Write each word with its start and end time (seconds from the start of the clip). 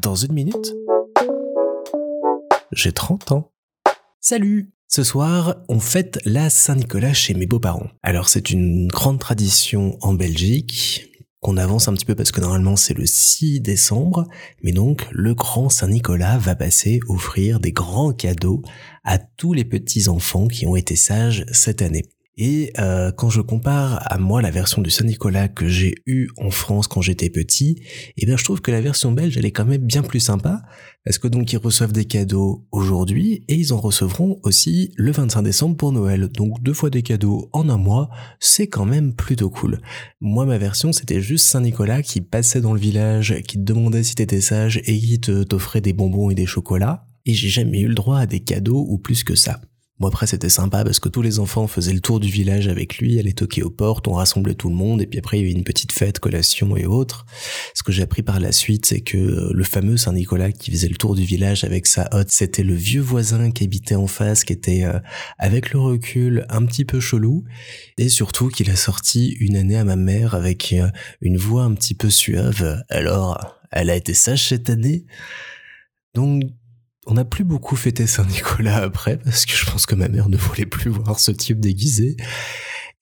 Dans 0.00 0.14
une 0.14 0.32
minute, 0.32 0.74
j'ai 2.72 2.92
30 2.92 3.32
ans. 3.32 3.52
Salut 4.20 4.70
Ce 4.86 5.02
soir, 5.02 5.56
on 5.68 5.80
fête 5.80 6.18
la 6.24 6.50
Saint-Nicolas 6.50 7.12
chez 7.12 7.34
mes 7.34 7.46
beaux-parents. 7.46 7.88
Alors 8.02 8.28
c'est 8.28 8.50
une 8.50 8.86
grande 8.88 9.18
tradition 9.18 9.98
en 10.02 10.14
Belgique 10.14 11.12
qu'on 11.40 11.56
avance 11.56 11.88
un 11.88 11.94
petit 11.94 12.04
peu 12.04 12.14
parce 12.14 12.32
que 12.32 12.40
normalement 12.40 12.76
c'est 12.76 12.94
le 12.94 13.06
6 13.06 13.60
décembre, 13.60 14.26
mais 14.62 14.72
donc 14.72 15.06
le 15.10 15.34
grand 15.34 15.68
Saint-Nicolas 15.68 16.38
va 16.38 16.54
passer 16.54 17.00
offrir 17.08 17.60
des 17.60 17.72
grands 17.72 18.12
cadeaux 18.12 18.62
à 19.04 19.18
tous 19.18 19.52
les 19.52 19.64
petits 19.64 20.08
enfants 20.08 20.48
qui 20.48 20.66
ont 20.66 20.76
été 20.76 20.96
sages 20.96 21.44
cette 21.52 21.82
année. 21.82 22.04
Et 22.40 22.72
euh, 22.78 23.10
quand 23.10 23.30
je 23.30 23.40
compare 23.40 24.00
à 24.06 24.16
moi 24.16 24.40
la 24.40 24.52
version 24.52 24.80
du 24.80 24.90
Saint-Nicolas 24.90 25.48
que 25.48 25.66
j'ai 25.66 25.96
eue 26.06 26.28
en 26.36 26.50
France 26.50 26.86
quand 26.86 27.02
j'étais 27.02 27.30
petit, 27.30 27.82
eh 28.16 28.26
bien 28.26 28.36
je 28.36 28.44
trouve 28.44 28.60
que 28.60 28.70
la 28.70 28.80
version 28.80 29.10
belge 29.10 29.36
elle 29.36 29.44
est 29.44 29.50
quand 29.50 29.64
même 29.64 29.82
bien 29.82 30.02
plus 30.02 30.20
sympa 30.20 30.62
parce 31.04 31.18
que 31.18 31.26
donc 31.26 31.52
ils 31.52 31.56
reçoivent 31.56 31.92
des 31.92 32.04
cadeaux 32.04 32.64
aujourd'hui 32.70 33.44
et 33.48 33.56
ils 33.56 33.72
en 33.72 33.80
recevront 33.80 34.38
aussi 34.44 34.92
le 34.96 35.10
25 35.10 35.42
décembre 35.42 35.76
pour 35.76 35.90
Noël. 35.90 36.28
Donc 36.28 36.62
deux 36.62 36.74
fois 36.74 36.90
des 36.90 37.02
cadeaux 37.02 37.50
en 37.52 37.68
un 37.68 37.76
mois, 37.76 38.08
c'est 38.38 38.68
quand 38.68 38.86
même 38.86 39.14
plutôt 39.14 39.50
cool. 39.50 39.80
Moi 40.20 40.46
ma 40.46 40.58
version 40.58 40.92
c'était 40.92 41.20
juste 41.20 41.48
Saint-Nicolas 41.48 42.02
qui 42.02 42.20
passait 42.20 42.60
dans 42.60 42.72
le 42.72 42.80
village, 42.80 43.34
qui 43.48 43.56
te 43.56 43.64
demandait 43.64 44.04
si 44.04 44.14
t'étais 44.14 44.40
sage 44.40 44.80
et 44.84 44.96
qui 44.96 45.18
t'offrait 45.20 45.80
des 45.80 45.92
bonbons 45.92 46.30
et 46.30 46.36
des 46.36 46.46
chocolats. 46.46 47.04
Et 47.26 47.34
j'ai 47.34 47.48
jamais 47.48 47.80
eu 47.80 47.88
le 47.88 47.94
droit 47.94 48.20
à 48.20 48.26
des 48.26 48.40
cadeaux 48.40 48.86
ou 48.88 48.96
plus 48.96 49.24
que 49.24 49.34
ça. 49.34 49.60
Bon 50.00 50.06
après 50.06 50.28
c'était 50.28 50.48
sympa 50.48 50.84
parce 50.84 51.00
que 51.00 51.08
tous 51.08 51.22
les 51.22 51.40
enfants 51.40 51.66
faisaient 51.66 51.92
le 51.92 52.00
tour 52.00 52.20
du 52.20 52.28
village 52.28 52.68
avec 52.68 52.98
lui, 52.98 53.18
allaient 53.18 53.32
toquer 53.32 53.64
aux 53.64 53.70
portes, 53.70 54.06
on 54.06 54.12
rassemblait 54.12 54.54
tout 54.54 54.68
le 54.68 54.76
monde 54.76 55.02
et 55.02 55.06
puis 55.06 55.18
après 55.18 55.38
il 55.38 55.40
y 55.40 55.44
avait 55.44 55.58
une 55.58 55.64
petite 55.64 55.90
fête, 55.90 56.20
collation 56.20 56.76
et 56.76 56.86
autres. 56.86 57.26
Ce 57.74 57.82
que 57.82 57.90
j'ai 57.90 58.02
appris 58.02 58.22
par 58.22 58.38
la 58.38 58.52
suite 58.52 58.86
c'est 58.86 59.00
que 59.00 59.16
euh, 59.16 59.50
le 59.52 59.64
fameux 59.64 59.96
Saint-Nicolas 59.96 60.52
qui 60.52 60.70
faisait 60.70 60.88
le 60.88 60.94
tour 60.94 61.16
du 61.16 61.24
village 61.24 61.64
avec 61.64 61.88
sa 61.88 62.08
hotte, 62.12 62.28
c'était 62.30 62.62
le 62.62 62.74
vieux 62.74 63.00
voisin 63.00 63.50
qui 63.50 63.64
habitait 63.64 63.96
en 63.96 64.06
face, 64.06 64.44
qui 64.44 64.52
était 64.52 64.84
euh, 64.84 65.00
avec 65.36 65.72
le 65.72 65.80
recul 65.80 66.46
un 66.48 66.64
petit 66.64 66.84
peu 66.84 67.00
chelou 67.00 67.42
et 67.96 68.08
surtout 68.08 68.50
qu'il 68.50 68.70
a 68.70 68.76
sorti 68.76 69.30
une 69.40 69.56
année 69.56 69.76
à 69.76 69.84
ma 69.84 69.96
mère 69.96 70.36
avec 70.36 70.72
euh, 70.74 70.88
une 71.20 71.38
voix 71.38 71.64
un 71.64 71.74
petit 71.74 71.94
peu 71.94 72.08
suave. 72.08 72.84
Alors 72.88 73.58
elle 73.72 73.90
a 73.90 73.96
été 73.96 74.14
sage 74.14 74.46
cette 74.46 74.70
année. 74.70 75.06
Donc 76.14 76.42
on 77.08 77.14
n'a 77.14 77.24
plus 77.24 77.44
beaucoup 77.44 77.74
fêté 77.74 78.06
Saint-Nicolas 78.06 78.76
après, 78.82 79.16
parce 79.16 79.46
que 79.46 79.52
je 79.52 79.70
pense 79.70 79.86
que 79.86 79.94
ma 79.94 80.08
mère 80.08 80.28
ne 80.28 80.36
voulait 80.36 80.66
plus 80.66 80.90
voir 80.90 81.18
ce 81.18 81.30
type 81.30 81.58
déguisé. 81.58 82.16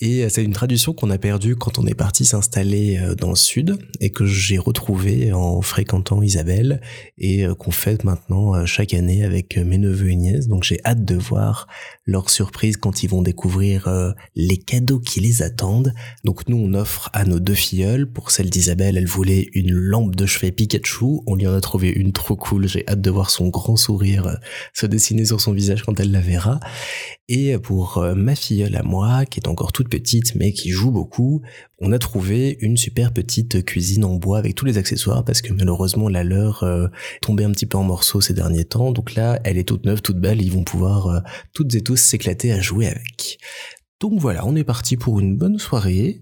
Et 0.00 0.24
euh, 0.24 0.28
c'est 0.28 0.42
une 0.42 0.52
tradition 0.52 0.92
qu'on 0.92 1.10
a 1.10 1.18
perdue 1.18 1.54
quand 1.54 1.78
on 1.78 1.86
est 1.86 1.94
parti 1.94 2.24
s'installer 2.24 2.98
euh, 2.98 3.14
dans 3.14 3.30
le 3.30 3.36
sud 3.36 3.78
et 4.00 4.10
que 4.10 4.26
j'ai 4.26 4.58
retrouvé 4.58 5.32
en 5.32 5.62
fréquentant 5.62 6.20
Isabelle 6.20 6.80
et 7.16 7.44
euh, 7.44 7.54
qu'on 7.54 7.70
fête 7.70 8.02
maintenant 8.02 8.66
chaque 8.66 8.92
année 8.92 9.24
avec 9.24 9.56
mes 9.56 9.78
neveux 9.78 10.10
et 10.10 10.16
nièces. 10.16 10.48
Donc 10.48 10.64
j'ai 10.64 10.80
hâte 10.84 11.04
de 11.04 11.14
voir 11.14 11.68
leur 12.06 12.28
surprise 12.28 12.76
quand 12.76 13.04
ils 13.04 13.08
vont 13.08 13.22
découvrir 13.22 14.14
les 14.34 14.56
cadeaux 14.56 14.98
qui 14.98 15.20
les 15.20 15.42
attendent. 15.42 15.92
Donc 16.24 16.48
nous 16.48 16.56
on 16.56 16.74
offre 16.74 17.10
à 17.12 17.24
nos 17.24 17.38
deux 17.38 17.54
filleuls. 17.54 18.10
Pour 18.10 18.30
celle 18.30 18.50
d'Isabelle, 18.50 18.96
elle 18.96 19.06
voulait 19.06 19.48
une 19.52 19.72
lampe 19.72 20.16
de 20.16 20.26
chevet 20.26 20.52
Pikachu. 20.52 21.20
On 21.26 21.36
lui 21.36 21.46
en 21.46 21.54
a 21.54 21.60
trouvé 21.60 21.90
une 21.90 22.12
trop 22.12 22.36
cool. 22.36 22.68
J'ai 22.68 22.86
hâte 22.88 23.00
de 23.00 23.10
voir 23.10 23.30
son 23.30 23.48
grand 23.48 23.76
sourire 23.76 24.38
se 24.72 24.86
dessiner 24.86 25.24
sur 25.24 25.40
son 25.40 25.52
visage 25.52 25.82
quand 25.82 25.98
elle 26.00 26.10
la 26.10 26.20
verra. 26.20 26.60
Et 27.28 27.56
pour 27.58 28.04
ma 28.14 28.34
filleule 28.34 28.76
à 28.76 28.82
moi, 28.82 29.24
qui 29.24 29.40
est 29.40 29.48
encore 29.48 29.72
toute 29.72 29.88
petite 29.88 30.34
mais 30.34 30.52
qui 30.52 30.70
joue 30.70 30.90
beaucoup, 30.90 31.40
on 31.78 31.92
a 31.92 31.98
trouvé 31.98 32.58
une 32.60 32.76
super 32.76 33.12
petite 33.12 33.64
cuisine 33.64 34.04
en 34.04 34.16
bois 34.16 34.38
avec 34.38 34.54
tous 34.54 34.66
les 34.66 34.76
accessoires 34.76 35.24
parce 35.24 35.40
que 35.40 35.52
malheureusement 35.52 36.08
la 36.08 36.22
leur 36.22 36.62
euh, 36.64 36.88
tombait 37.22 37.44
un 37.44 37.52
petit 37.52 37.66
peu 37.66 37.78
en 37.78 37.82
morceaux 37.82 38.20
ces 38.20 38.34
derniers 38.34 38.66
temps. 38.66 38.92
Donc 38.92 39.14
là, 39.14 39.40
elle 39.44 39.56
est 39.56 39.68
toute 39.68 39.86
neuve, 39.86 40.02
toute 40.02 40.20
belle, 40.20 40.42
ils 40.42 40.52
vont 40.52 40.64
pouvoir 40.64 41.06
euh, 41.06 41.20
toutes 41.54 41.74
et 41.74 41.80
tous 41.80 41.96
s'éclater 41.96 42.52
à 42.52 42.60
jouer 42.60 42.88
avec. 42.88 43.38
Donc 44.00 44.20
voilà, 44.20 44.46
on 44.46 44.54
est 44.54 44.64
parti 44.64 44.98
pour 44.98 45.18
une 45.18 45.36
bonne 45.36 45.58
soirée. 45.58 46.20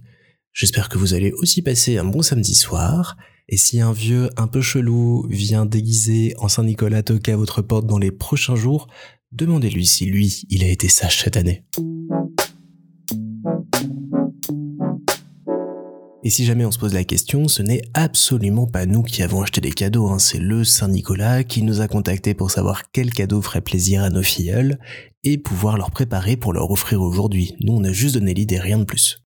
J'espère 0.53 0.89
que 0.89 0.99
vous 0.99 1.15
allez 1.15 1.33
aussi 1.33 1.63
passer 1.63 1.99
un 1.99 2.05
bon 2.05 2.23
samedi 2.23 2.55
soir. 2.55 3.17
Et 3.49 3.57
si 3.57 3.81
un 3.81 3.93
vieux 3.93 4.31
un 4.37 4.47
peu 4.47 4.61
chelou 4.61 5.27
vient 5.29 5.67
déguisé 5.67 6.35
en 6.39 6.49
Saint-Nicolas 6.49 7.03
toquer 7.03 7.33
à 7.33 7.37
votre 7.37 7.61
porte 7.61 7.87
dans 7.87 7.99
les 7.99 8.13
prochains 8.13 8.55
jours, 8.55 8.87
demandez-lui 9.33 9.87
si 9.87 10.07
lui, 10.07 10.45
il 10.51 10.63
a 10.63 10.69
été 10.69 10.89
sage 10.89 11.21
cette 11.21 11.37
année. 11.37 11.65
Et 16.25 16.31
si 16.31 16.45
jamais 16.45 16.65
on 16.65 16.71
se 16.71 16.79
pose 16.79 16.95
la 16.95 17.03
question, 17.03 17.49
ce 17.49 17.63
n'est 17.63 17.83
absolument 17.95 18.69
pas 18.69 18.87
nous 18.87 19.03
qui 19.03 19.25
avons 19.25 19.43
acheté 19.43 19.61
des 19.61 19.73
cadeaux, 19.73 20.09
hein. 20.09 20.21
c'est 20.21 20.39
le 20.39 20.63
Saint-Nicolas 20.63 21.43
qui 21.43 21.63
nous 21.63 21.81
a 21.81 21.89
contactés 21.89 22.35
pour 22.35 22.53
savoir 22.53 22.93
quel 22.93 23.11
cadeau 23.11 23.43
ferait 23.43 23.61
plaisir 23.61 24.05
à 24.05 24.11
nos 24.11 24.23
filleuls 24.23 24.79
et 25.25 25.37
pouvoir 25.37 25.77
leur 25.77 25.91
préparer 25.91 26.37
pour 26.37 26.53
leur 26.53 26.71
offrir 26.71 27.03
aujourd'hui. 27.03 27.57
Nous 27.61 27.73
on 27.73 27.83
a 27.83 27.91
juste 27.91 28.15
donné 28.15 28.35
l'idée, 28.35 28.61
rien 28.61 28.79
de 28.79 28.85
plus. 28.85 29.19